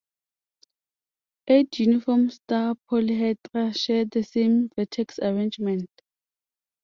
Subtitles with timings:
[1.47, 5.89] Eight uniform star polyhedra share the same vertex arrangement.